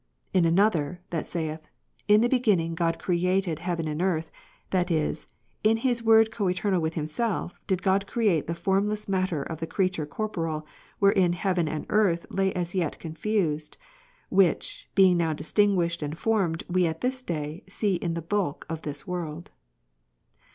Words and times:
He 0.33 0.39
another, 0.39 0.99
that 1.11 1.27
saith. 1.27 1.59
In 2.07 2.21
the 2.21 2.27
Be 2.27 2.39
ginning 2.39 2.73
God 2.73 2.97
created 2.97 3.59
heaven 3.59 3.87
and 3.87 4.01
earth; 4.01 4.31
that 4.71 4.89
is, 4.89 5.27
"in 5.63 5.77
His 5.77 6.01
Word 6.01 6.31
coeternal 6.31 6.81
with 6.81 6.95
Himself, 6.95 7.59
did 7.67 7.83
God 7.83 8.07
create 8.07 8.47
the 8.47 8.55
formless 8.55 9.07
matter 9.07 9.43
of 9.43 9.59
the 9.59 9.67
creature 9.67 10.07
corporeal, 10.07 10.65
wherein 10.97 11.33
heaven 11.33 11.67
and 11.67 11.85
earth 11.89 12.25
lay 12.31 12.51
as 12.53 12.73
yet 12.73 12.97
confused, 12.97 13.77
which, 14.29 14.89
being 14.95 15.19
noAV 15.19 15.35
distinguished 15.35 16.01
and 16.01 16.17
formed, 16.17 16.63
we 16.67 16.87
at 16.87 17.01
this 17.01 17.21
day 17.21 17.63
see 17.69 17.93
in 17.97 18.15
the 18.15 18.23
bulk 18.23 18.65
of 18.67 18.81
this 18.81 19.05
world." 19.05 19.51